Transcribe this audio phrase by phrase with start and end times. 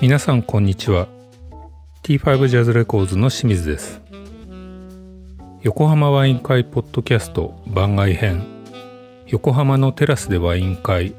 [0.00, 1.06] 皆さんこんにちは。
[2.02, 4.00] T5 ジャズレコーズの清水です。
[5.62, 8.44] 横浜ワイン会ポッドキャスト番外編。
[9.28, 11.14] 横浜のテラスでワイン会。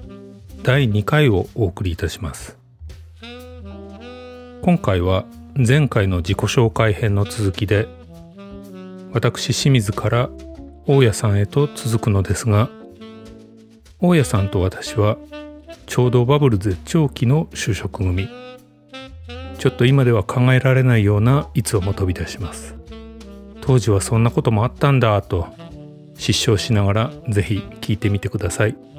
[0.63, 2.57] 第2回をお送りいたします。
[4.61, 5.25] 今回は
[5.55, 7.85] 前回の自己紹介編の続きで
[9.11, 10.29] 私清水から
[10.87, 12.69] 大家さんへと続くのですが
[13.99, 15.17] 大家さんと私は
[15.85, 18.29] ちょうどバブル絶頂期の就職組。
[19.59, 22.75] ちょっと今では考えられないようないつをも飛び出します。
[23.59, 25.47] 当時はそんなこともあったんだと
[26.17, 28.92] 失笑しながらぜひ聞いてみてください。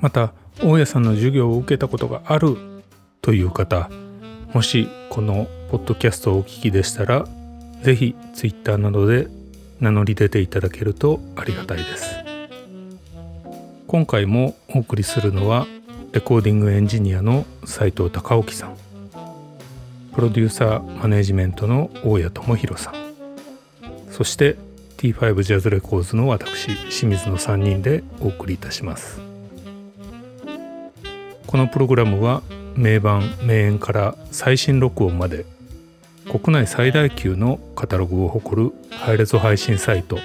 [0.00, 2.56] また大家さんの授業を受けたことがある
[3.22, 3.90] という方
[4.52, 7.26] もしこのポッドキャストをお聞きでしたら
[7.82, 9.28] ぜひ Twitter などで
[9.80, 12.16] 名乗り出ていただけるとありがたいです。
[13.86, 15.66] 今回もお送りするのは
[16.12, 18.76] レコーディングエンジニアの斉藤隆興さん。
[20.14, 22.94] プロデューサーマネジメントの大谷智弘さん。
[24.10, 24.56] そして
[24.96, 29.27] T5 ジャズレコーズの私清水の3人でお送りいたします。
[31.48, 32.42] このプログラムは
[32.76, 35.46] 名盤名演から最新録音まで
[36.30, 40.18] 国内最大級のカタログを誇るハイレゾ配信サイト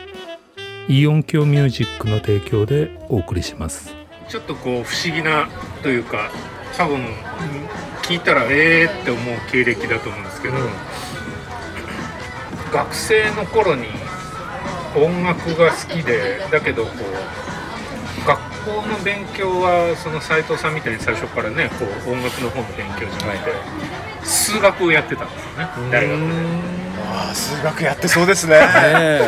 [0.89, 3.95] イオンキョミュージックの提供でお送りします。
[4.27, 5.47] ちょっとこう不思議な
[5.81, 6.29] というか
[6.75, 6.99] 多分
[8.01, 10.61] 聞いたらええー、って思う経歴だと思うんですけど、うん、
[12.69, 13.85] 学生の頃に
[14.94, 17.52] 音楽が好きでだけどこう学
[18.66, 23.52] 校の勉強はその斉藤さんみたいに最初からねこう音楽の方の勉強じゃなくて
[24.23, 26.25] 数学をやってたんですよね大学で。
[27.11, 28.59] ああ数学やってそうですね。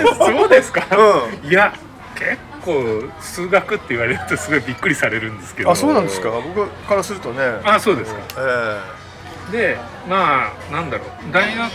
[0.18, 1.74] そうですか、うん、いや
[2.16, 5.72] 結構数学って言われるとすごいびっくりされるんですけど。
[5.72, 6.30] あそうなんですか？
[6.56, 7.42] 僕からするとね。
[7.64, 9.78] あそうですか、えー、で
[10.10, 11.08] まあなんだろう。
[11.32, 11.72] 大学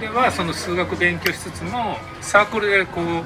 [0.00, 3.24] ではその数学勉強しつつもサークルでこう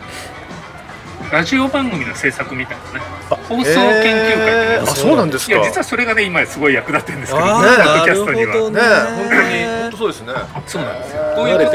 [1.30, 3.04] ラジオ番組の制作みたいなね。
[3.48, 5.54] 放送研究会ってね、あそうなんですか。
[5.54, 8.54] いや実はそれがね今すごい役立ってるんですけどねポッドキャストには。
[8.54, 8.60] ね。
[8.60, 10.32] 本当に本当そうですね。
[10.66, 11.22] そうなんですよ。
[11.36, 11.72] こういうことを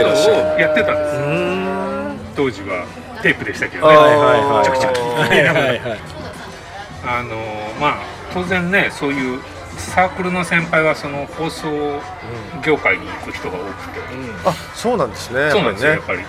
[0.60, 2.86] やってたんです当時は
[3.24, 3.96] テープでしたけどね。
[3.96, 5.00] はいはいはいちょくちょく
[5.34, 7.36] 聞いながらあの
[7.80, 7.98] まあ
[8.34, 9.40] 当然ねそういう
[9.78, 12.02] サークルの先輩はその放送
[12.64, 15.50] 業界に行く人が多くて、うん、あそうなんですね。
[15.52, 16.20] そうなんですよやっぱり。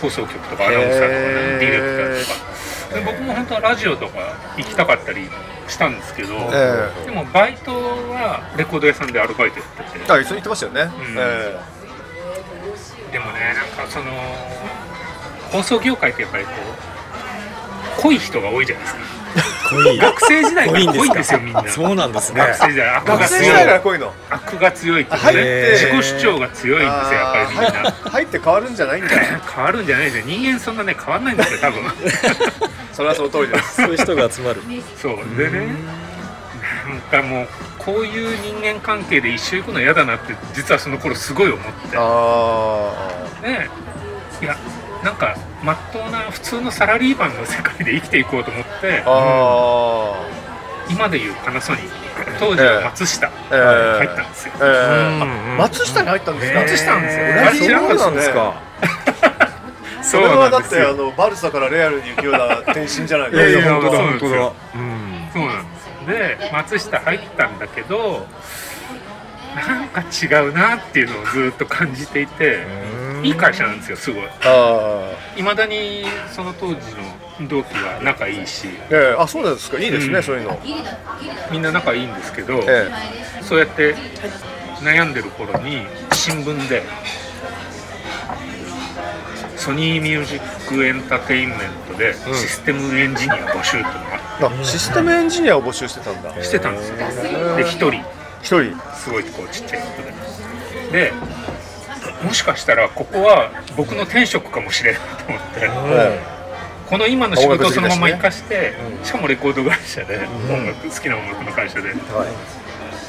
[0.00, 1.12] 放送局とかアナウンサーとか、ね、
[1.60, 2.51] ディレクターとか
[2.92, 5.28] で僕も本当はラジオとか行きたかったり
[5.68, 10.12] したんですけど、えー、でもバイトはレコード屋さんでアルバイトやってて。
[10.12, 11.16] あ一緒に行ってましたよね、うん。
[11.18, 14.10] えー、でもねなんかその
[15.50, 16.50] 放送業界ってやっぱりこ
[17.98, 19.21] う濃い人が多いじゃないですか
[19.98, 21.64] 学生時代が濃いんですよみんな。
[21.68, 22.40] そうなんですね。
[22.40, 24.10] 学生時代悪が強い。
[24.30, 25.70] 悪が強いってね。
[25.72, 27.90] 自己主張が強いんですよやっぱりみんな。
[28.10, 29.10] 入って変わるんじゃないんだ。
[29.54, 30.24] 変わるんじゃないですよ。
[30.26, 31.82] 人間そんなね変わんないんですよ多分。
[32.92, 33.76] それはその通りです。
[33.76, 34.62] そういう人が集まる。
[35.00, 35.74] そうでね。
[37.10, 41.58] なんかもうこういう人間関係で一緒行くの嫌だなって実はその頃すごい思っ
[41.90, 41.96] て。
[41.96, 42.92] あ
[43.42, 43.68] あね。
[44.40, 44.56] いや
[45.02, 49.02] なんかまっとうな普通のサラリーマンの世界で生きていこうと思って
[50.90, 52.02] 今でいうパナソニック。
[52.38, 57.66] 当時は松下入ったんですよ、えー、松下に入ったんですか、松下なんですよ。
[57.66, 58.54] 知らんですか。
[60.02, 63.48] それはだってあのバルサからレアルに行くような転身じゃないですか。
[63.48, 68.26] いやいや本当だ本当だ、うん、そうなんですで松下入ったんだけど
[69.54, 72.66] なんか違うなっていうのをずっと感じていて
[73.22, 74.24] いい会社なんですよすごい。
[75.36, 76.78] いまだにその当時の
[77.48, 79.78] 同期は仲いいし、えー、あそうなんですか。
[79.78, 80.60] いいですね、うん、そういうの。
[81.50, 83.94] みんな仲いいんですけど、えー、そうやって
[84.80, 86.82] 悩んでる頃に新聞で
[89.56, 91.58] ソニーミュージックエンターテインメン
[91.88, 96.42] トでシステムエンジニア募集っていうのがあって、システムエンジニアを募集してたんだ。
[96.42, 96.96] してたんですよ。
[96.96, 97.04] で
[97.64, 97.90] 1人。
[98.42, 98.96] 1人。
[98.96, 100.12] すごいこうちっちゃい人で。
[100.92, 101.12] で
[102.24, 105.70] もしかしたらここは僕の転職かもしれないと思って、
[106.88, 111.94] この今の仕事をそのまま生かして、しかもレコード会社で、音楽好きな音楽の会社で、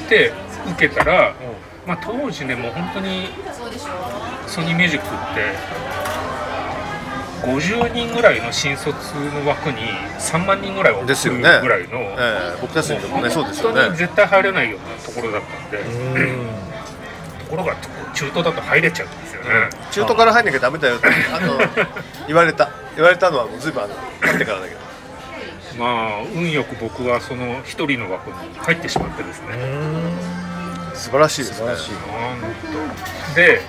[0.09, 0.33] で
[0.71, 1.35] 受けたら、
[1.85, 3.27] まあ、当時ねもう本当に
[4.47, 5.83] ソニーミュージックって
[7.43, 9.81] 50人ぐらいの新卒の枠に
[10.17, 12.15] 3万人ぐらい送るぐらいの、ね。
[12.17, 13.95] えー、僕たちのねそうですよね。
[13.97, 15.77] 絶対入れないようなところだったんで。
[15.79, 16.72] と
[17.53, 17.75] ころが
[18.13, 19.49] 中途だと入れちゃうんですよね、
[19.91, 21.57] 中途から入んなきゃダメだよってあの
[22.27, 23.83] 言われた言われたのはもうずいぶん
[24.21, 24.83] 経ってからだけど。
[25.77, 29.47] まあ運よく僕はその一人の枠に入ってしまってですね。
[30.93, 31.73] 素晴らしいですね。
[33.35, 33.61] で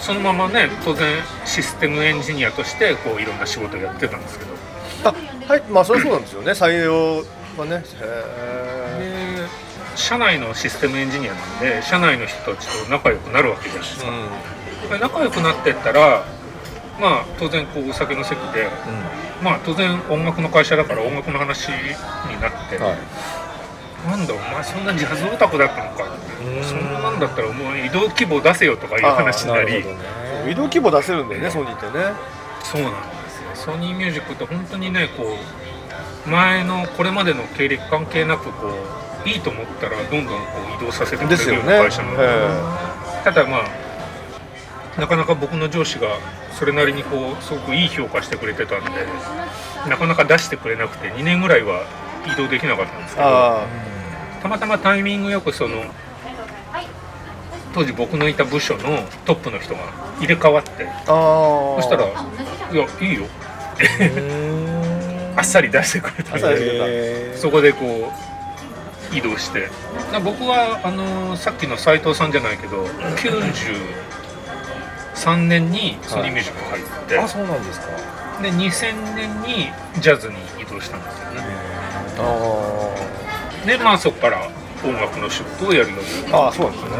[0.00, 4.52] そのままね当然システムエンジニアとしてこういろんな仕事をやってたんですけど。
[5.04, 5.14] あ
[5.52, 6.52] はいまあそれはそうなんですよね。
[6.52, 7.16] 採用
[7.58, 7.84] はね。
[8.00, 9.21] へ
[10.02, 16.24] 社内のシステムエンジニアなんで社内の人たちと仲良くなるわけじゃないですか、うん、仲良くなってったら
[17.00, 21.74] まあ当然こうお酒の席で、うん、まあ当然音楽の会社だから音楽の話に
[22.40, 22.96] なって、は
[24.06, 26.04] い、なんだお前そんなジャズオタクだったのか
[26.62, 29.96] そんなんだったらもう移動規模出せよとかいう話になり、ね、
[30.50, 32.12] 移動規模出せるんだよねソニーってね。
[32.64, 33.72] そうなんですよ。
[33.74, 35.36] ソニーミュージックって本当にねこ
[36.26, 40.32] う前のこれまでの経歴関係なくこういいと思ったらどんどんこ
[40.80, 42.16] う移動させてくれる会社なの。
[42.16, 42.32] で、ね、
[43.24, 43.82] ただまあ
[45.00, 46.08] なかなか僕の上司が
[46.52, 48.90] それなりにこうすごくいい評価してくれてたんで
[49.88, 51.84] なかなか出してくれなくて2年ぐらいは
[52.26, 53.26] 移動できなかったんですけど
[54.42, 55.82] たまたまタイミングよくその
[57.74, 58.82] 当時僕のいた部署の
[59.24, 59.80] トップの人が
[60.20, 62.04] 入れ替わってそしたら
[62.70, 63.24] 「いやいいよ」
[63.74, 64.12] って
[65.36, 68.31] あっさり出してくれたんでそこでこう
[69.12, 69.68] 移動して。
[70.24, 72.84] 僕はあのさっきの斎藤さんじゃないけど
[75.16, 77.86] 93年にソニーミュージック入って、はい、あそうなんですか。
[78.42, 79.70] で2000年に
[80.00, 81.42] ジャズに移動したんですよね。
[83.66, 84.48] でまあそこから
[84.84, 86.48] 音楽の仕事をやるようになった。
[86.48, 86.90] あそうですね。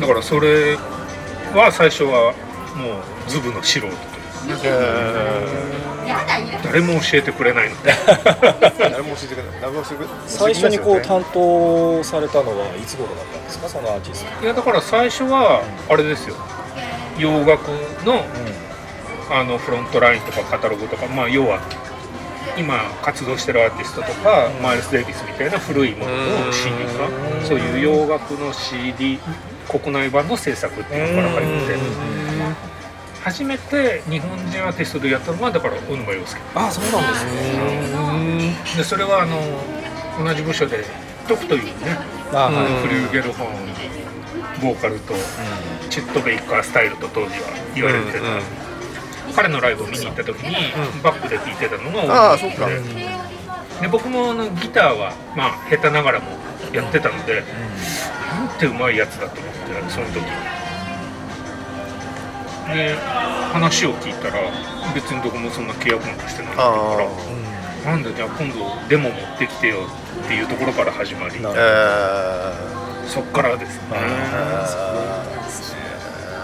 [0.00, 0.76] だからそれ
[1.54, 2.34] は最初は
[2.76, 3.94] もうズブの素人という
[6.64, 7.92] 誰も教えてくれないので
[9.14, 9.60] 教えてくれない
[10.26, 13.68] 最初にこう担当されたのはいつ頃だったんですか？
[13.68, 14.44] そのアーティスト。
[14.44, 16.36] いやだから最初はあれですよ。
[17.18, 17.68] 洋楽
[18.04, 18.24] の,、
[19.30, 21.60] あのフロントラインとかカタログとかまあ要は
[22.58, 26.10] 今活動してるアーティストとか、マイルス・デイビスみたいな古いもの
[26.46, 27.08] の CD か
[27.44, 29.18] そういう洋楽の CD
[29.68, 31.74] 国内版の制作っていうのから入って
[33.24, 36.38] 初めて日本人アーティストでやったのはだから小沼洋介。
[36.54, 38.54] あそうなんですね。
[38.76, 39.40] でそれはあの
[40.22, 40.84] 同じ部署で
[41.26, 41.72] トクというね
[42.32, 43.48] あのフリューゲルホン
[44.60, 45.14] ボーカルと
[45.88, 48.24] チット・ベイカースタイルと当時は言われてた、
[49.34, 50.54] 彼のライブを見に行った時に
[51.02, 52.44] バックで聴いてたのがで
[53.80, 56.26] で僕もあのギターはまあ下手ながらも
[56.72, 57.42] やってたので、
[58.30, 59.52] なんてうまいやつだと思っ
[59.84, 60.20] てその時
[62.72, 62.94] で
[63.52, 64.40] 話を聞いたら
[64.94, 66.70] 別にどこもそんな契約なんかしてないから
[67.92, 68.58] なんだじゃあ今度
[68.88, 69.86] デモ持ってきてよ
[70.24, 71.44] っていうところから始まり、えー、
[73.06, 73.98] そっからですね、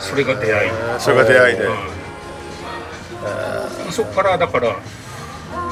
[0.00, 1.70] それが出会い、それが出会いで、う
[3.88, 4.76] ん、そっからだから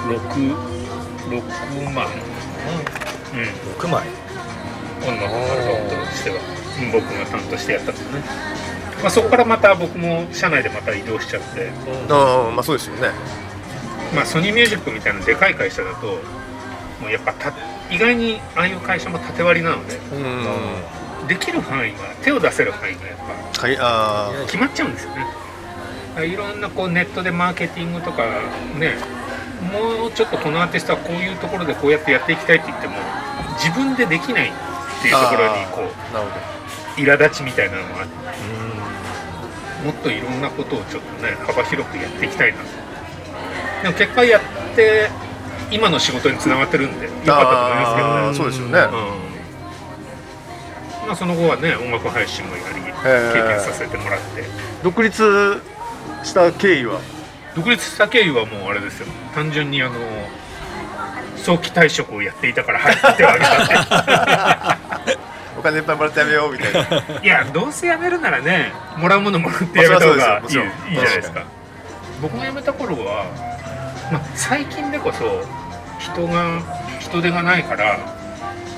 [0.06, 0.78] 6
[1.28, 2.08] 6万、
[3.34, 3.40] うん、
[3.76, 4.08] 6枚
[5.06, 6.36] 音楽のアルバムとしては
[6.92, 8.22] 僕が担当してやったんですね、
[9.02, 11.70] まあ、そこからまた僕も社内でまた移動しちゃって、
[12.10, 13.10] ああまあそうですよね。
[14.14, 16.06] まあソニーミュージックみたいなでかい会社だと
[17.00, 17.52] もうやっぱた
[17.90, 23.18] 意外にああいう会社も縦割りなので、うん、できる範囲が手を出せる範囲がやっ
[23.54, 25.26] ぱ、はい、あ決まっちゃうんですよね。
[26.26, 28.24] いろんなこうネットでマーケティングとか
[28.76, 28.96] ね
[29.72, 32.94] もうちょっとこのアーティストはこういうところでこうやってやっていきたいって言っても
[33.58, 34.52] 自分でできないっ
[35.02, 38.77] ていうところにこう苛立ちみたいなのがあって
[39.84, 42.64] もっといろんなことをちょっとね幅広くやっていきたいなと。
[43.82, 44.42] でも結果やっ
[44.74, 45.10] て
[45.70, 48.36] 今の仕事につながってるんでよかったと思いますけどね。
[48.36, 48.72] そうですよね、
[51.06, 54.44] まあ、その後はね音楽配信もやり経験させてもらって。
[54.82, 55.62] 独立
[56.24, 57.00] した経緯は？
[57.54, 59.06] 独立した経緯はもうあれですよ。
[59.34, 59.94] 単純にあの
[61.36, 64.77] 早期退職をやっていたから入ってはあげたってお
[65.70, 67.20] 金いっぱいもらってやめようみたいな。
[67.22, 71.42] いやどうせやめるならねもらうものもらってやめた方がいい,、いいじゃないですか。
[72.20, 73.26] 僕が辞めた頃は、
[74.10, 75.44] まあ、最近でこそ
[75.98, 76.60] 人が
[76.98, 77.98] 人手がないから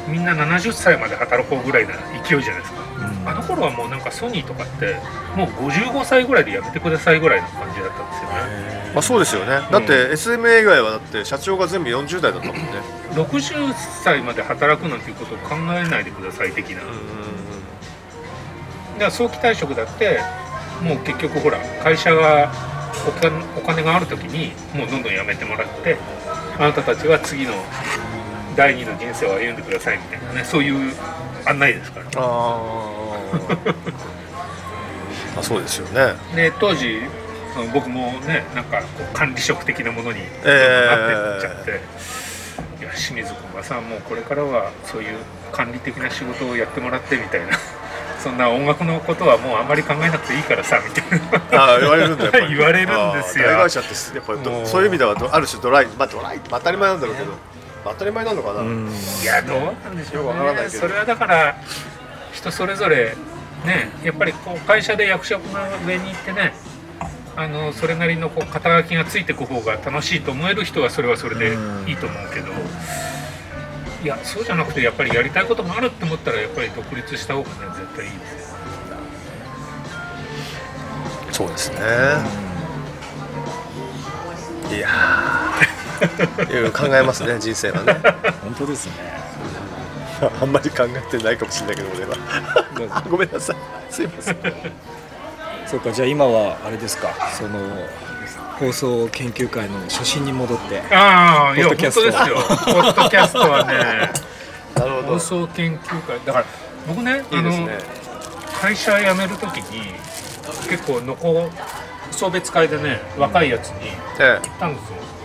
[0.09, 1.95] みんな70歳まで働こうぐらいな
[2.29, 4.97] 勢いじゃないですか、うん、あの頃はもうなんかソニーとかって
[5.37, 9.61] もう55歳ぐらいで辞めてくださいぐらいの感じだったんですよねまあそうですよね。
[9.71, 12.63] だって SMA 以外はだって社長が全部40代だったもんね。
[13.13, 16.81] 60歳まで働くなんていうことを考えないでください的な。
[16.81, 16.87] だ
[18.99, 20.21] から早期退職だって
[20.83, 22.51] もう結局ほら会社が
[23.07, 25.97] お金お金がある時にもうどんどんやめてもらって
[26.59, 27.53] あなたたちは次の
[28.57, 30.93] 第二の人生を歩んでくださいみたいなねそういう
[31.47, 32.07] 案内ですから。
[32.17, 32.61] あ
[35.39, 36.15] あそうですよね。
[36.35, 37.01] で当時
[37.55, 41.71] その僕もねなんかこう管理職的なものになってっええちゃって、
[42.81, 45.19] いや清水君がさもうこれからはそういう
[45.53, 47.59] 管理的な仕事をやってもらってみたいな
[48.23, 51.63] そんな音楽のことはもうあんまり考えなくていいからさみたいな。
[51.63, 53.49] ああ言われるんだやっぱり言われるんですよ。
[53.57, 58.91] 大会社ってやっぱそういう意味ではどある種ドライまあドライまあ当たり前なんだろうけど、まあ当たり前なのかな、うん。
[59.23, 60.79] いやどうなんでしょうよくわからないけど。
[60.79, 61.57] それはだから
[62.33, 63.17] 人それぞれ
[63.65, 66.55] ねやっぱりこう会社で役職が上に行ってね
[67.41, 71.57] あのそれなりのこう肩書きがついていく方が楽しいと思える人はそれはそれで
[71.89, 72.53] いいと思うけど、
[74.05, 78.57] いやそうじゃなくてやっぱりやりたいことがあるって思ったらやっぱり独立した方がね絶対いいですよ
[81.33, 81.79] そうですね、
[84.77, 86.51] いやー。
[86.51, 87.95] いろいろ考えますね人生はね。
[88.45, 88.93] 本当ですね。
[90.43, 93.03] あんまり考えてないかもしれないけど俺は。
[93.09, 93.57] ごめんなさい。
[93.91, 94.37] すいません
[95.71, 97.15] そうかじゃあ今はあれですか。
[97.39, 97.61] その
[98.59, 102.75] 放送研究会の初心に戻ってああいやポッドキャスト本当ですよ。
[102.75, 104.13] ポッドキャストはね
[104.75, 105.09] なるほど。
[105.15, 106.19] 放送研究会。
[106.27, 106.45] だから
[106.89, 107.79] 僕ねいいですね。
[108.61, 109.95] 会社辞める時に
[110.69, 111.49] 結構のこ
[112.11, 114.97] 送別会でね若いやつにえ言ったんですよ。
[114.99, 115.20] え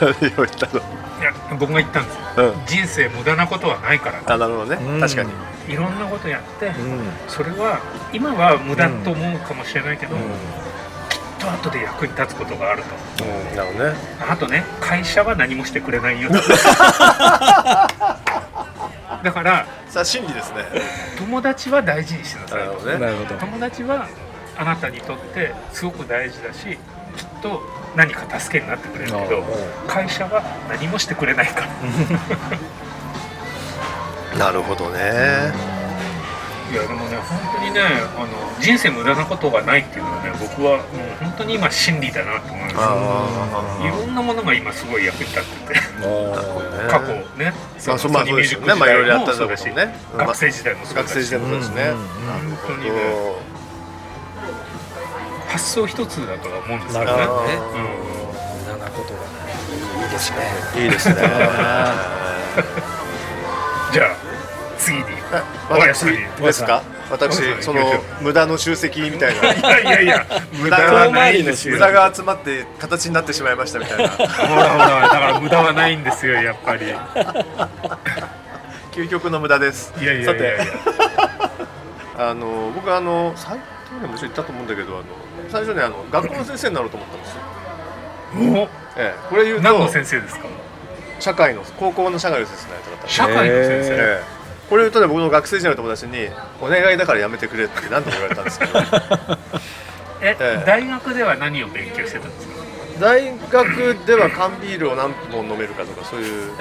[0.00, 0.80] 何を言ったの？
[1.20, 2.22] いや僕が言ったんですよ。
[2.52, 2.66] うん。
[2.66, 4.22] 人生無駄なことはないから。
[4.26, 5.00] あなるほどね、うん。
[5.00, 5.30] 確かに。
[5.72, 6.74] いろんなことやってうん。
[7.28, 7.80] それは
[8.12, 10.18] 今は無駄と思うかもしれないけど、う
[11.08, 12.82] きっと後で役に立つことがある
[13.16, 13.24] と。
[13.24, 13.56] うん。
[13.56, 13.94] なるほどね。
[14.28, 16.30] あとね会社は何もしてくれないよ。
[19.22, 20.64] だからさあ真理ですね。
[21.18, 22.64] 友達は大事にしなさい。
[22.64, 22.96] となるほどね。
[22.96, 23.34] んなるほど。
[23.36, 24.08] 友達は
[24.58, 26.76] あなたにとってすごく大事だし
[27.16, 27.62] きっと
[27.96, 29.44] 何か助けになってくれるけど
[29.86, 31.68] 会社は何もしてくれないから。
[34.38, 35.52] なるほどね。
[36.72, 37.82] いやでもね本当にね
[38.16, 40.84] あの人生無駄なことがないっていうのはね僕はもう
[41.20, 45.80] 本当に今真理だなと思いますあいろんなものが今すごい役に立ってて。
[46.02, 47.52] あ過去ね
[47.86, 48.74] まあそうまあそうですよね。
[48.74, 51.04] まあいろいろやったんだろうしねうん学生時代もそうだし。
[51.04, 53.51] 学生時代もそうですね、本当にね
[55.52, 57.06] 発想一つだとは思うんですよね。
[57.06, 57.54] なるほどね。
[57.54, 57.62] うん。
[58.74, 59.52] 無駄なことがない。
[60.04, 60.36] いいですね。
[60.82, 61.14] いいですね。
[63.92, 64.06] じゃあ
[64.78, 65.04] 次に。
[65.70, 66.16] おやすみ。
[66.40, 66.82] 私ですか？
[67.10, 67.80] 私その
[68.22, 69.52] 無駄の集積みたいな。
[69.52, 71.74] いやいやいや無駄はないんですよ。
[71.74, 74.08] 無駄が集まって形になってしまいましたみたいな。
[74.08, 74.28] ほら
[74.70, 76.86] ほらだから無駄はないんですよやっぱり。
[76.86, 77.06] いや
[78.92, 79.92] 究極の無駄です。
[80.00, 80.58] いやいやいやさて。
[82.18, 85.04] あの僕はあの最近でもちろん言ったと思うんだけどあの
[85.52, 87.40] 最初ねあの学校の先生になろうと思ったんですよ、
[88.54, 88.68] お
[88.98, 90.46] ええ、これ言う何のと先生ですか？
[91.20, 93.48] 社会の高校の社会の先生になりたかった社会の先
[93.84, 94.22] 生、ええ。
[94.70, 96.28] これ言うとね僕の学生時代の友達に
[96.62, 98.78] 「お願いだからやめてくれ」って何度も言われたんですけど。
[100.24, 100.64] え、ええ。
[100.66, 102.54] 大学では何を勉強してたんですか？
[103.00, 106.52] 大学では缶ビールを何本飲めるかとかそういう、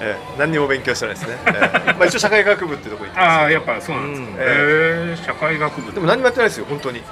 [0.00, 1.50] ええ、何にも勉強してないですね、え
[1.88, 1.92] え。
[1.94, 4.34] まあ、一応社会学部ってとこ行ってああやっぱそうなんですか、うん。
[4.34, 4.38] へ
[5.12, 5.92] え社会学部。
[5.92, 7.02] でも何もやってないですよ本当に。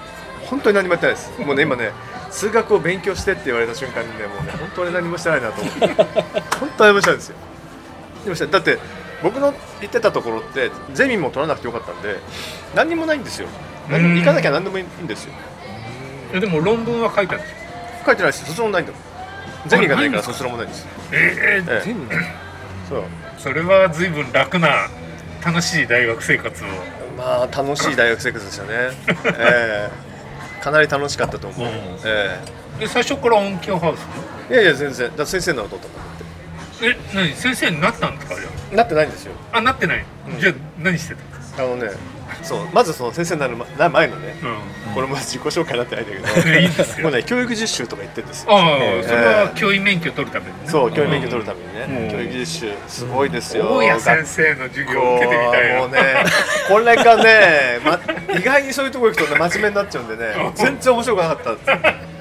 [0.47, 1.33] 本当に何もやってないです。
[1.41, 1.91] もうね今ね
[2.31, 5.87] 数学を勉強してって言われた瞬間にねもうね本当に何もしてないなと思って
[6.61, 7.37] 本当に何もしてないんですよ。
[8.25, 8.79] でもしてだって
[9.23, 9.47] 僕の
[9.81, 12.21] 行ってたところってゼミも取らなくてよかったんで
[12.75, 13.49] 何にもないんですよ。
[13.91, 15.33] 行かなきゃ何でもいいんですよ。
[16.33, 17.57] えでも論文は書いたんですよ
[18.05, 18.45] 書いてないです。
[18.47, 19.03] 卒論ないんだもん。
[19.69, 20.33] ゼミがないからあないんですか？
[20.33, 20.83] 卒論もないんです。
[20.83, 21.79] よえええ。
[21.79, 22.15] え全部
[22.89, 23.05] そう。
[23.39, 24.89] それは随分楽な
[25.45, 26.67] 楽しい大学生活を。
[27.17, 28.69] まあ楽しい大学生活でしたね。
[29.39, 30.63] ええ。
[30.63, 31.73] かなり楽しかったと思う、うん。
[32.05, 32.39] え
[32.81, 34.01] で最初から音響ハウス？
[34.51, 35.17] えいやいや全然。
[35.17, 37.33] だ先生になろうと思ってえ何？
[37.35, 38.35] 先生になったんですか？
[38.35, 39.33] じゃなってないんですよ。
[39.53, 40.41] ああなってない、うん。
[40.41, 41.23] じゃあ何してた？
[41.23, 41.91] んですかあのね
[42.43, 44.95] そうまずその先生になる前のねうん。
[44.95, 46.57] これも自己紹介になってないんだけど。
[46.59, 48.53] いいもうね教育実習とか行ってるんですよ。
[48.53, 50.69] ああ、ええそれは教員免許取るためにね。
[50.69, 52.17] そう教員免許取るためにね、うん。
[52.17, 55.81] 教育実習すごいですよ、大家先生の授業を受けてみたいな。
[55.81, 56.25] もうね
[56.69, 58.01] これがね、ま、
[58.35, 62.16] 意外にそういうとこ行くとね真面目になっちゃうんでね全然面白くなかったん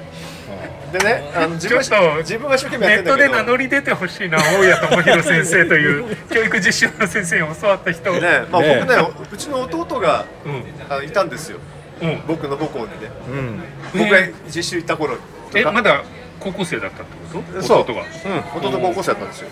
[0.98, 3.42] でねあの自分ちょっと自分が一生懸命やネットってんだけど。
[3.42, 8.12] で名乗り出てほしいな大家智弘先生という教育実習の先生に教わった人。
[8.12, 10.64] ねまあ、ね僕ねうちの弟がうん。
[10.88, 11.58] あのいたんですよ。
[12.02, 12.22] うん。
[12.26, 13.10] 僕の母校にね。
[13.28, 13.62] うん。
[13.98, 15.26] 僕が実習行った頃とか。
[15.54, 16.02] えまだ
[16.40, 17.62] 高校生だったってこと？
[17.62, 17.80] そう。
[17.80, 18.02] 弟が。
[18.02, 19.48] うん、弟高校生だったんですよ。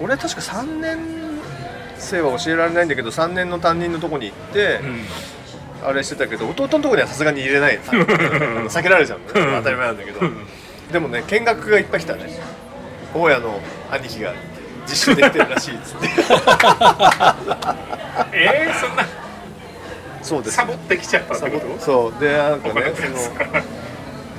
[0.00, 0.98] 俺は確か3年
[1.98, 5.88] 生は教えられないんだけど3年の担任のとこに行って、うん。
[5.88, 7.78] あれしてたけど弟のところにはさすがに入れない。
[7.78, 8.04] あ の
[8.70, 9.56] 避けられちゃうのね。
[9.58, 10.20] 当たり前なんだけど
[10.94, 12.28] でもね見学がいっぱい来たね。
[13.12, 13.60] 大家の
[13.90, 14.32] 兄貴が
[14.86, 16.06] 実習できてるらしいっつって。
[18.32, 19.04] えー、そんな
[20.22, 20.56] そうです。
[20.56, 21.66] サボってきちゃったってこと？
[21.84, 22.20] そう。
[22.20, 23.18] でなんかねその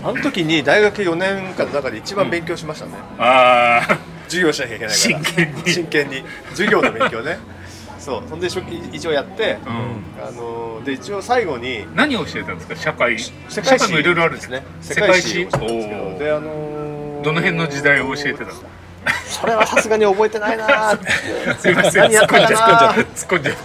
[0.09, 3.97] あの時に大学4年間の中で一番勉強しましたね、ああ
[4.29, 5.17] 授業しなきゃいけないから。
[5.19, 5.69] 真剣に。
[5.73, 6.23] 真剣に。
[6.51, 7.37] 授業の勉強ね
[8.05, 10.25] そうそんで初期一応やって、うん。
[10.27, 12.75] あので一応最後に何を教えたんですか？
[12.75, 13.85] 社会世社界史。
[13.87, 14.63] 会もいろいろあるんですね。
[14.81, 15.47] 世世界界史で
[16.31, 18.51] あのーどの辺の時代を教えてたの？
[19.25, 21.11] それはさすがに覚えてないなーって。
[21.59, 22.03] すいません。
[22.03, 22.47] 何やったかな
[22.93, 23.55] 突っ込んじゃっ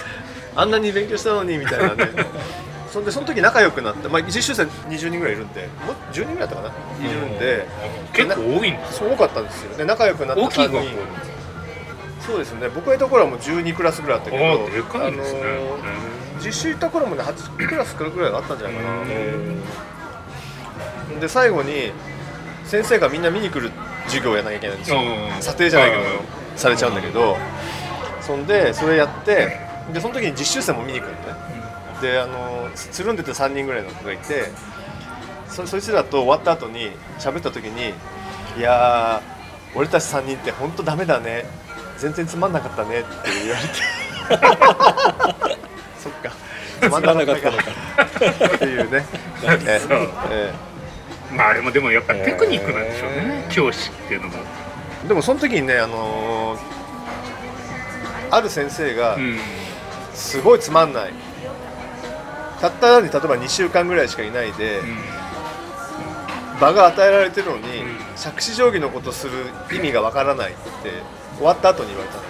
[0.54, 0.60] た。
[0.62, 2.08] あんなに勉強したのにみたいなね。
[2.90, 7.08] そんでその時仲良くなった、まあ、実習生20人ぐらいいるんでもう10人ぐらいだったかな？
[7.08, 7.64] いるんで、
[8.12, 9.76] た結構多いんですそう多かったんですよ。
[9.76, 10.88] で仲良くなった3大きい学校人
[12.26, 12.68] そうですね。
[12.68, 15.40] 僕がいた頃はもう12クラスぐらいあったけどでかいですね。
[15.40, 16.10] あのー
[16.42, 18.82] 実習行った頃もね8クラスぐらいあったんじゃないか
[21.14, 21.20] な。
[21.20, 21.92] で最後に
[22.64, 23.70] 先生がみんな見に来る
[24.06, 24.98] 授業をやらなきゃいけないんですよ。
[25.00, 27.36] うん査定じゃないけどうんされちゃうんだけど。
[28.22, 29.58] そんでそれやって
[29.92, 31.18] でその時に実習生も見に来るのね。
[32.00, 34.50] であのつつるんでて3人ぐらいの子がいて
[35.48, 37.92] そそいつらと終わった後に喋った時に
[38.56, 41.44] 「いやー俺たち3人って本当ダメだね
[42.00, 43.08] 全然つまんなかったね」って
[43.44, 43.74] 言われて。
[46.02, 46.32] そっか。
[46.80, 47.64] つまんなかったのか。
[48.54, 49.04] っていうね。
[49.66, 49.80] え
[50.30, 50.52] え。
[51.34, 54.34] まああれもでもやっぱテクニックなんでしょうね、教師っていうのも、
[55.04, 56.80] えでもその時にねあのー
[58.32, 59.38] ある先生がうん、
[60.14, 61.12] すごいつまんない。
[62.60, 64.80] たったで例えば2週間ぐらいしかいないで、
[66.60, 67.98] 場が与えられてるのに、ん。
[68.16, 69.32] 杓子定規のことする
[69.72, 70.60] 意味がわからないって
[71.40, 72.20] 終わった後に言われたん。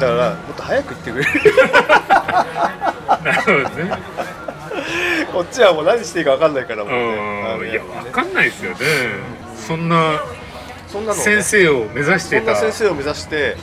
[0.00, 1.24] だからもっと早く言ってくれ
[3.22, 3.98] なるほどね。
[5.30, 6.92] こっちはもう何していいかわかんないからもう
[7.62, 7.70] ね。
[7.70, 7.88] いやね。
[7.88, 8.78] わかんないですよね。
[9.56, 10.22] そんな
[10.88, 11.22] そんなのをね。
[11.22, 12.56] 先生を目指してた。
[12.56, 13.58] 先生を目指して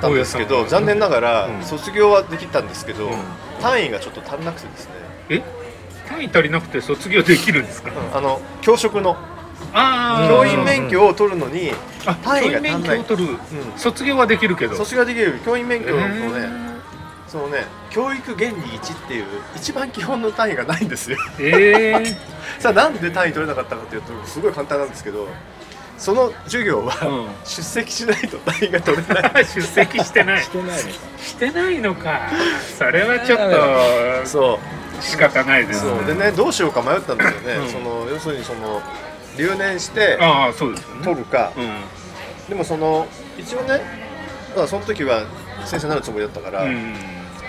[0.00, 1.62] たんですけど残念ながらうん。
[1.62, 3.18] 卒業はできたんですけど、うん。
[3.60, 4.92] 単位がちょっと足んなくてですね。
[5.28, 5.42] え？
[6.08, 7.90] 単位足りなくて卒業できるんですか？
[8.14, 9.16] あの教職の
[9.72, 11.72] 教員免許を取るのに
[12.06, 12.96] あ単位教員が足んない。
[12.96, 13.32] 免許を取る。
[13.32, 13.38] うん。
[13.78, 14.76] 卒業はできるけど。
[14.76, 16.72] 卒業できる教員免許のね、え
[17.28, 19.24] そのね教育原理1っていう
[19.56, 21.16] 一番基本の単位がないんですよ。
[21.38, 22.16] ー、え
[22.60, 25.26] さあなんで単位取れなかったかというとすごい簡単なんですけど
[25.96, 27.28] その授業は、うん。
[27.44, 29.22] 出席しないと単位が取れない。
[29.22, 30.42] ー、 出席してない。
[30.42, 31.20] してないのか。
[31.22, 32.20] してないのか。
[32.76, 33.38] それはちょっ
[34.22, 34.54] とそ
[35.00, 35.02] う。
[35.02, 36.04] 仕方ないですそう。
[36.04, 37.68] でねどうしようか迷ったんだよね、うん。
[37.68, 38.82] その要するにその
[39.36, 41.04] 留年してああそうですよね。
[41.04, 42.48] 取るか、うん。
[42.48, 43.06] でもその
[43.38, 43.80] 一応ね、
[44.56, 45.24] まあ、その時は
[45.64, 46.94] 先生になるつもりだったから、うん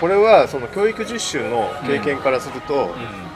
[0.00, 2.88] これはその教育実習の経験からすると、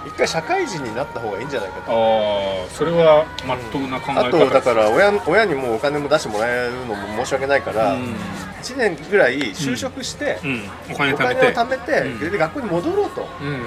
[0.04, 0.08] うん。
[0.08, 1.92] 一回社会人になった方がいいんじゃないかと。
[1.92, 8.14] ああそれはまっとうな考え方あとだから親親にもうお金も出してもらえるのも申し訳ないから、うん。
[8.60, 11.46] 1年ぐらい就職して、うん、お金お金貯めて。
[11.46, 11.92] を貯めて、
[12.24, 12.30] うん。
[12.32, 13.28] で学校に戻ろうと。
[13.40, 13.58] うんうん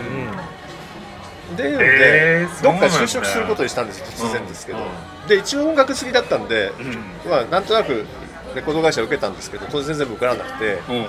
[1.56, 4.82] でえーどっか就職することにしたんですよ突然ですけど、う
[5.26, 5.28] ん。
[5.28, 6.84] で一応音楽好きだったんで、う
[7.28, 7.30] ん。
[7.30, 8.06] まあ、なんとなく
[8.56, 10.82] レコード会社受けたんですけど当然全部受からなくて。
[10.90, 11.06] うん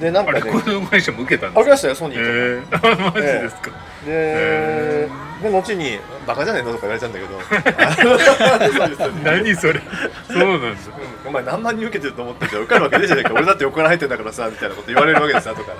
[0.00, 3.70] でなんかねあれこの会社も受けたんですあ受けましたよソニーとか、えー、マジですか、
[4.06, 5.08] で
[5.42, 7.38] で後に「バカじゃねえの?」とか言われたんだけど。
[9.24, 9.80] 何それ？
[10.28, 10.68] そうなんだ。
[10.68, 10.76] うん。
[11.26, 13.34] お前何万人受けてると思ってて受かるわけねえじゃねえか。
[13.34, 15.72] 俺だって横から入ってんだからさみたいなこと言われるわけです後か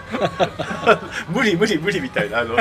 [0.87, 1.00] ら。
[1.28, 2.40] 無理無理無理みたいな。
[2.40, 2.57] あの。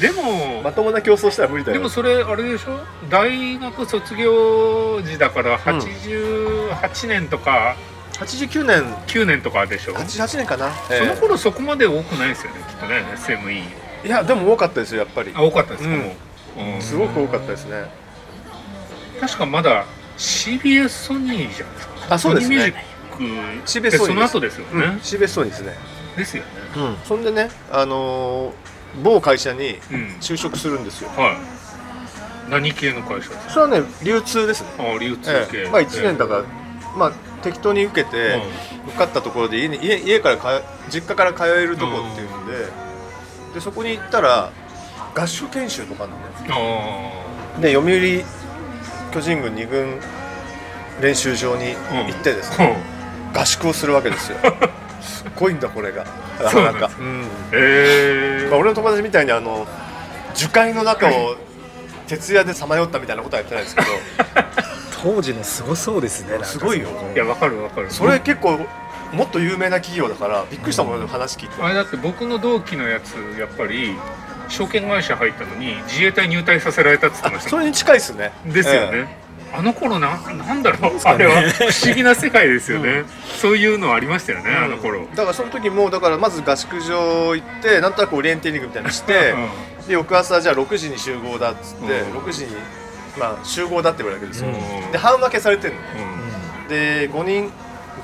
[0.00, 1.78] でも、まともな競争したら無理だよ。
[1.78, 2.80] でもそれあれでしょ？
[3.08, 7.76] 大学卒業時だから88年とか
[8.22, 8.82] 89年。
[9.06, 13.62] 9年とかでしょ、88年かな、その頃そこまで多くないですよねきっとね SME
[14.06, 15.32] いやでも多かったですよやっぱり。
[15.34, 16.82] あ多かったですか、うん。
[16.82, 17.84] すごく多かったですね。
[19.20, 19.84] 確かまだ
[20.18, 22.14] CBS ソニーじゃないですか？
[22.14, 22.56] あそうですね。
[22.58, 24.06] ソニーミュージック CBS ってソニーです。
[24.06, 24.80] その後ですようん。
[24.80, 25.74] ね、CBS ソニーですね。
[26.16, 26.48] ですよね。
[26.76, 26.96] うん。
[27.04, 28.52] そんでねあのー
[29.02, 30.16] 某会社にうん。
[30.20, 31.10] 就職するんですよ。
[31.16, 32.50] はい。
[32.50, 33.50] 何系の会社ですか？
[33.50, 34.68] それはね流通ですね。
[34.78, 35.70] あ流通系、ええ。
[35.70, 36.44] まあ1年だから、
[36.96, 38.40] まあ適当に受けて、
[38.88, 44.50] 受かったところで家に家家からか実家から通えるとこっていうんで,、でそこに行ったら
[45.14, 46.24] 合宿研修とかあるのね。
[47.56, 48.24] あで読売
[49.12, 50.00] 巨人軍2軍
[51.00, 52.76] 練習場に行ってですあ、ね、
[53.34, 54.38] 合宿をするわけですよ。
[55.02, 56.04] すっごいんだこれが。
[56.42, 56.90] なかなか。
[56.98, 57.26] うん。
[57.52, 59.66] ええまあ、俺の友達みたいにあの
[60.34, 61.36] 樹海の中を
[62.06, 63.88] 徹夜でさまよったみたいなことはやってないですけど
[65.02, 66.88] 当時のすごそうですねすごいよ。
[67.14, 67.90] いやわかるわかる。
[67.90, 68.60] それ結構
[69.12, 71.62] もっと有名な企業だからびっくりしたもん、話聞いて。
[71.62, 73.94] あれだって僕の同期のやつやっぱり
[74.48, 77.50] 証券会社入ったのに自衛隊入隊させられたっつってました。
[77.50, 78.32] それに近いっすね。
[78.46, 79.16] ですよね、
[79.52, 80.92] あの頃ななんだろう。
[81.04, 83.04] あれは不思議な世界ですよね、
[83.40, 85.06] そういうのありましたよね、あの頃。
[85.14, 89.34] だからその時もだからまず合宿場行ってなんとなくオリエンテーリングみたいなのして
[89.86, 92.18] で翌朝じゃあ6時に集合だっつって、うん。
[92.18, 92.56] 6時に、
[93.18, 94.92] まあ、集合だって言われるわけですよ、うん。
[94.92, 95.80] で半分けされてるの。
[96.62, 96.68] うん。
[96.68, 97.50] で5人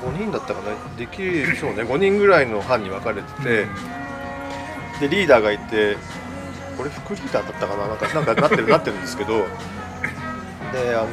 [0.03, 0.97] 5人だったかな。
[0.97, 1.83] できるそうね。
[1.83, 3.65] 5人ぐらいの班に分かれてて、
[5.01, 5.97] でリーダーがいて
[6.77, 7.87] これ副リーダーだったかな。
[7.87, 9.47] なんかなんかなってる なってるんですけど。
[10.71, 11.07] であの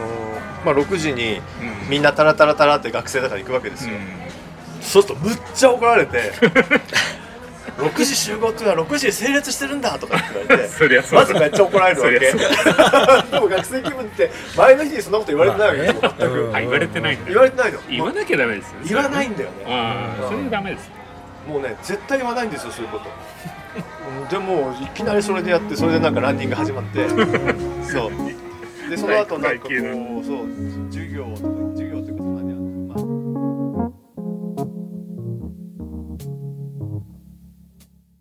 [0.64, 1.88] まあ6時にうん。
[1.88, 4.82] みんなタラタラタラって学生だから行くわけですよ、うん。
[4.82, 6.32] そうするとむっちゃ怒られて
[7.76, 12.18] 6時集合っていうのは6時で整列してるんだとかって言われて まずめっちゃ怒られるわけ。
[13.30, 15.80] でも学生気分って前の日にそんなこと言われてないわけ。
[15.80, 17.26] ですよ、全く、言われてないんだ。
[17.28, 17.78] 言われてないの。
[17.88, 18.74] 言わなきゃダメですよ。
[18.86, 19.56] 言わないんだよね。
[19.66, 20.90] ああうんそれダメです。
[21.46, 23.04] もうね絶対言わないんですよそういうこと。
[24.22, 27.06] うんでもいきなりそれでやってそれでなんかランニング始まって。
[27.86, 28.90] そう。
[28.90, 30.46] でその後なんかこうそう
[30.90, 31.75] 授業とか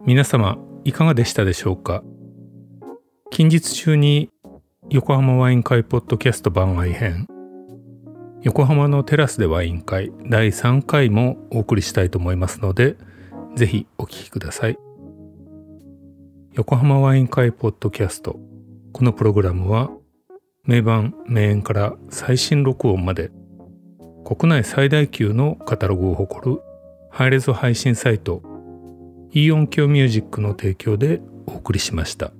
[0.07, 2.03] 皆様いかがでしたでしょうか？
[3.31, 4.29] 近日中に
[4.91, 7.25] 横浜ワイン会ポッドキャスト番外編。
[8.43, 12.97] 横浜のテラスでワイン会第3回もお送りしたいと思いますので
[13.55, 14.77] ぜひお聞きください。
[16.53, 18.39] 横浜ワイン会ポッドキャスト
[18.93, 19.89] このプログラムは
[20.65, 23.31] 名盤名演から最新録音まで
[24.23, 26.61] 国内最大級のカタログを誇る
[27.09, 28.43] ハイレゾ配信サイト
[29.37, 32.31] イオンキョミュージックの提供でお送りしました。